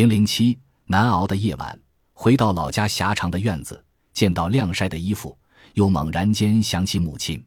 [0.00, 1.78] 零零七难熬的夜晚，
[2.14, 3.84] 回到老家狭长的院子，
[4.14, 5.36] 见到晾晒的衣服，
[5.74, 7.44] 又猛然间想起母亲。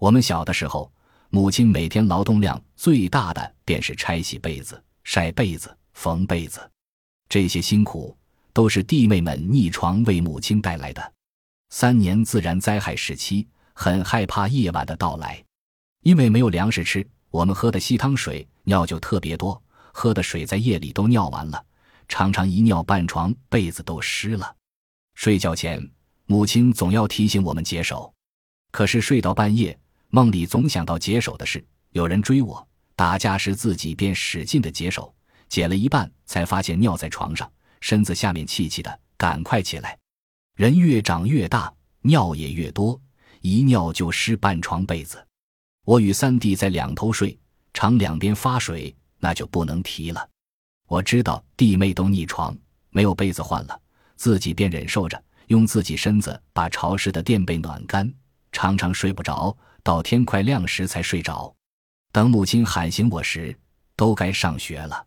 [0.00, 0.92] 我们小的时候，
[1.30, 6.68] 母亲每天劳动量最大的便是拆洗被子、晒被子、缝被子，
[7.28, 8.16] 这些辛苦
[8.52, 11.12] 都是弟妹们逆床为母亲带来的。
[11.70, 15.40] 三年自然灾害时期，很害怕夜晚的到来，
[16.02, 21.64] 因为没有粮食吃，我们喝的稀汤水尿就特别多，喝的水在夜里都尿完了。
[22.08, 24.56] 常常一尿半床被子都湿了，
[25.14, 25.90] 睡觉前
[26.26, 28.12] 母亲总要提醒我们解手，
[28.70, 29.78] 可是睡到半夜，
[30.08, 35.14] 梦里总想到解手的事，有人追我，打架时自己便使劲的解手，
[35.48, 37.50] 解了一半才发现尿在床上，
[37.80, 39.98] 身子下面气气的，赶快起来。
[40.56, 43.00] 人越长越大，尿也越多，
[43.40, 45.24] 一尿就湿半床被子。
[45.84, 47.38] 我与三弟在两头睡，
[47.72, 50.28] 常两边发水，那就不能提了。
[50.86, 52.56] 我知道弟妹都逆床，
[52.90, 53.80] 没有被子换了，
[54.16, 58.12] 自己便忍受着，用自己身子把潮湿的垫被暖干，
[58.52, 61.54] 常常睡不着，到天快亮时才睡着。
[62.12, 63.56] 等母亲喊醒我时，
[63.96, 65.06] 都该上学了。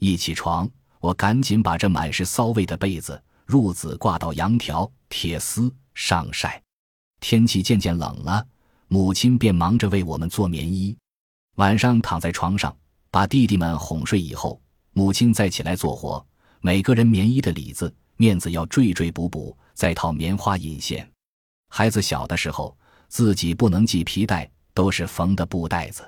[0.00, 0.68] 一起床，
[1.00, 6.62] 我赶紧把这满是骚味的被子、褥子挂到羊条、铁丝上晒。
[7.20, 8.46] 天气渐渐冷了，
[8.86, 10.96] 母亲便忙着为我们做棉衣。
[11.56, 12.74] 晚上躺在床上，
[13.10, 14.60] 把弟弟们哄睡以后。
[14.98, 16.26] 母亲再起来做活，
[16.60, 21.08] 每个人棉衣的里子、面子要缀缀补补，再套棉花引线。
[21.68, 26.02] 孩子小的时候，自己不能系皮带，都是缝的布带子，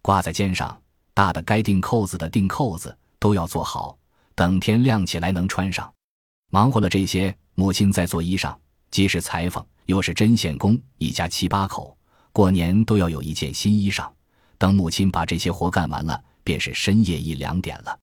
[0.00, 0.74] 挂在肩上。
[1.12, 3.94] 大的该钉扣子的钉扣子都要做好，
[4.34, 5.92] 等天亮起来能穿上。
[6.50, 8.56] 忙活了这些，母亲在做衣裳，
[8.90, 11.94] 既是裁缝，又是针线工，一家七八口，
[12.32, 14.10] 过年都要有一件新衣裳。
[14.56, 17.98] 等母亲把这些活干完了，便是深夜一两点了。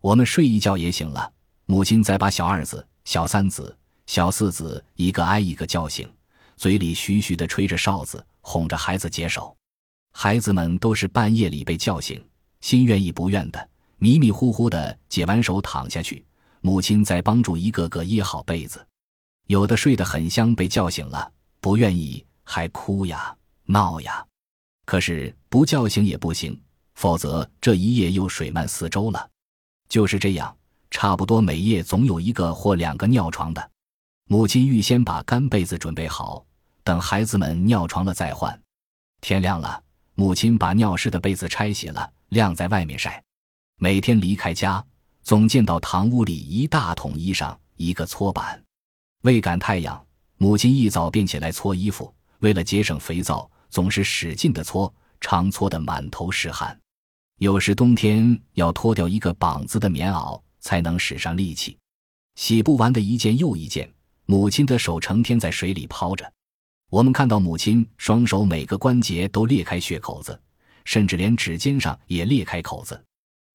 [0.00, 1.32] 我们睡一觉也醒了，
[1.66, 6.08] 母亲再把小二子、小三子、小四子一个挨一个叫醒，
[6.56, 9.56] 嘴里徐徐地吹着哨子，哄着孩子解手。
[10.12, 12.24] 孩子们都是半夜里被叫醒，
[12.60, 16.24] 心愿意不愿的，迷迷糊糊的解完手躺下去，
[16.60, 18.84] 母亲再帮助一个个掖好被子。
[19.48, 24.24] 有的睡得很香，被叫醒了，不愿意还哭呀闹呀，
[24.86, 26.60] 可是不叫醒也不行，
[26.94, 29.28] 否则这一夜又水漫四周了。
[29.88, 30.54] 就是这样，
[30.90, 33.70] 差不多每夜总有一个或两个尿床的。
[34.26, 36.44] 母亲预先把干被子准备好，
[36.84, 38.60] 等孩子们尿床了再换。
[39.20, 39.82] 天亮了，
[40.14, 43.22] 母亲把尿湿的被子拆洗了，晾在外面晒。
[43.80, 44.84] 每天离开家，
[45.22, 48.62] 总见到堂屋里一大桶衣裳，一个搓板。
[49.22, 50.04] 为赶太阳，
[50.36, 52.14] 母亲一早便起来搓衣服。
[52.40, 56.78] 为了节省肥皂，总是使劲的搓，常搓得满头是汗。
[57.38, 61.78] 有时冬天要脱掉一个膀子的棉袄，才能使上力气。
[62.34, 63.88] 洗不完的一件又一件，
[64.26, 66.30] 母亲的手成天在水里泡着。
[66.90, 70.40] 我们看到母亲双手每个关节都裂开血口子，
[70.84, 73.00] 甚至连指尖上也裂开口子。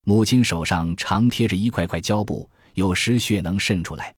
[0.06, 4.16] 母亲手上常贴着一块块胶布，有时血能渗出来。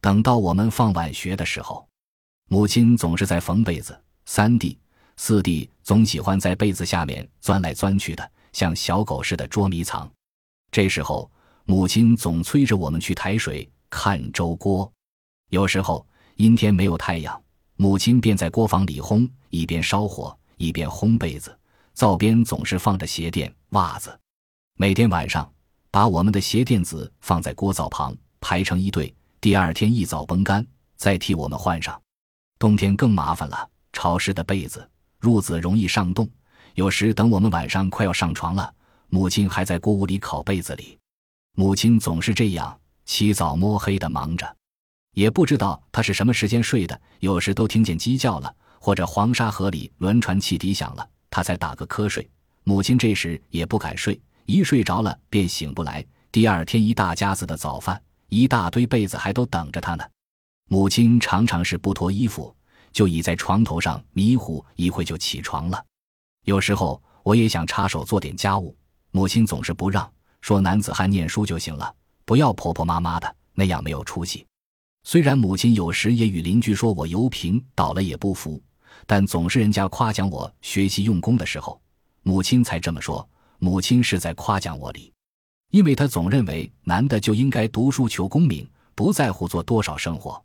[0.00, 1.86] 等到我们放晚学的时候，
[2.48, 4.78] 母亲总是在缝被子，三弟、
[5.18, 8.30] 四弟总喜欢在被子下面钻来钻去的。
[8.52, 10.10] 像小狗似的捉迷藏，
[10.70, 11.30] 这时候
[11.64, 14.90] 母亲总催着我们去抬水看粥锅。
[15.50, 17.42] 有时候阴天没有太阳，
[17.76, 21.56] 母亲便在锅房里烘，一边烧火一边烘被子，
[21.94, 24.18] 灶边总是放着鞋垫、袜子。
[24.78, 25.50] 每天晚上
[25.90, 32.00] 把我们的鞋垫子放在锅灶旁排成一队，第二天一早绷干，再替我们换上。
[32.58, 34.88] 冬天更麻烦了，潮湿的被子、
[35.20, 36.28] 褥子容易上冻。
[36.74, 38.72] 有时等我们晚上快要上床了，
[39.08, 40.98] 母亲还在锅屋里烤被子里。
[41.54, 44.56] 母亲总是这样起早摸黑的忙着，
[45.12, 46.98] 也不知道她是什么时间睡的。
[47.20, 52.26] 有时都听见鸡叫了，或者黄沙河里轮船汽笛响了，她才打个瞌睡。
[52.64, 56.04] 母亲这时也不敢睡，一睡着了便醒不来。
[56.30, 58.00] 第二天一大家子的早饭，
[58.30, 60.04] 一大堆被子还都等着她呢。
[60.70, 62.54] 母亲常常是不脱衣服，
[62.92, 65.84] 就倚在床头上迷糊一会就起床了。
[66.44, 68.76] 有时候我也想插手做点家务，
[69.12, 70.10] 母亲总是不让，
[70.40, 71.94] 说男子汉念书就行了，
[72.24, 74.44] 不要婆婆妈妈的那样没有出息。
[75.04, 78.60] 虽然母亲有时也与邻居说我油瓶倒了也不服，
[79.06, 81.80] 但总是人家夸奖我学习用功的时候，
[82.22, 83.28] 母亲才这么说。
[83.58, 85.12] 母亲是在夸奖我哩，
[85.70, 90.42] 因为她总认为男的就应该读书求功名，不在乎做多少生活。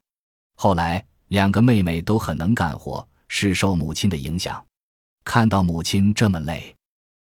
[0.55, 4.63] 后来两个妹妹都很能干活，是受母亲的影响。
[5.27, 6.73] 看到母亲这么累，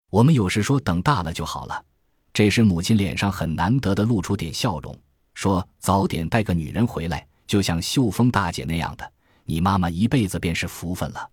[0.09, 1.86] 我们有时说等大了就好了。
[2.33, 4.98] 这时母亲脸上很难得的露出点笑容，
[5.36, 9.13] 说：“早点带个女人回来，就像秀峰大姐那样的，
[9.45, 11.30] 你妈妈一辈子便是福分了。”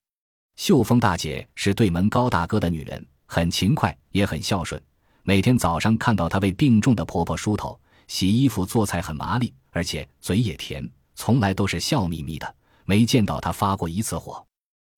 [0.57, 4.79] 秀峰大姐是对门高大哥的女人，很勤快，也很孝顺。
[5.23, 12.55] 每天早上看到她为病重的婆婆梳头、洗衣服、做菜，很麻利，而且嘴也甜，从来都是笑眯眯的，
[12.85, 14.45] 没见到她发过一次火。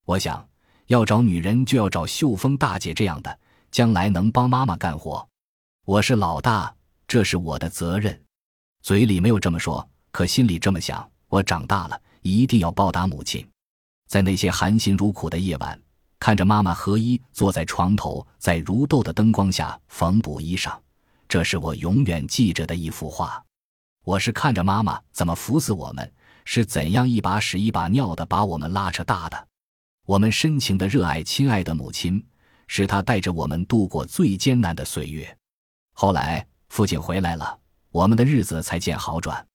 [0.04, 0.49] 我想。
[0.90, 3.38] 要找女人，就要找秀峰大姐这样的，
[3.70, 5.24] 将来能帮妈妈干活。
[5.86, 6.74] 我是老大，
[7.06, 8.20] 这是我的责任。
[8.82, 11.08] 嘴里没有这么说，可心里这么想。
[11.28, 13.48] 我长大了，一定要报答母亲。
[14.08, 15.80] 在那些含辛茹苦的夜晚，
[16.18, 20.76] 看着妈妈和衣坐在床头，在如豆的灯光下缝补衣裳，
[21.28, 23.40] 这是我永远记着的一幅画。
[24.04, 26.12] 我是看着妈妈怎么扶死我们，
[26.44, 29.46] 是怎样一把屎一把尿的把我们拉扯大的。
[30.10, 32.26] 我们深情的热爱亲爱的母亲，
[32.66, 35.38] 是她带着我们度过最艰难的岁月。
[35.92, 37.60] 后来父亲回来了，
[37.92, 39.46] 我们的日子才见好转。